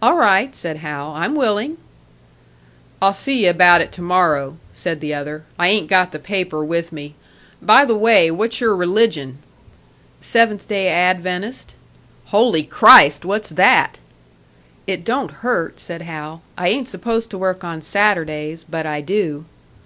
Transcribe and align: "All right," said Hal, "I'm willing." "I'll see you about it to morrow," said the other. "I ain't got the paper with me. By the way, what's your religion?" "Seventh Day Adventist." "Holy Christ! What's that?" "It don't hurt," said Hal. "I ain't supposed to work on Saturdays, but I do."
"All 0.00 0.16
right," 0.16 0.56
said 0.56 0.78
Hal, 0.78 1.12
"I'm 1.14 1.34
willing." 1.34 1.76
"I'll 3.02 3.12
see 3.12 3.44
you 3.44 3.50
about 3.50 3.82
it 3.82 3.92
to 3.92 4.00
morrow," 4.00 4.56
said 4.72 5.02
the 5.02 5.12
other. 5.12 5.44
"I 5.58 5.68
ain't 5.68 5.86
got 5.86 6.12
the 6.12 6.18
paper 6.18 6.64
with 6.64 6.92
me. 6.92 7.14
By 7.60 7.84
the 7.84 7.94
way, 7.94 8.30
what's 8.30 8.58
your 8.58 8.74
religion?" 8.74 9.36
"Seventh 10.18 10.66
Day 10.66 10.88
Adventist." 10.88 11.74
"Holy 12.28 12.62
Christ! 12.62 13.26
What's 13.26 13.50
that?" 13.50 13.98
"It 14.86 15.04
don't 15.04 15.30
hurt," 15.44 15.78
said 15.78 16.00
Hal. 16.00 16.40
"I 16.56 16.68
ain't 16.68 16.88
supposed 16.88 17.28
to 17.28 17.36
work 17.36 17.62
on 17.62 17.82
Saturdays, 17.82 18.64
but 18.64 18.86
I 18.86 19.02
do." 19.02 19.44